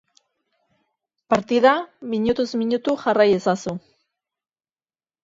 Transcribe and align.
Partida, 1.33 1.73
minutuz 2.13 2.47
minutu 2.63 2.97
jarrai 3.03 3.29
ezazu. 3.35 3.75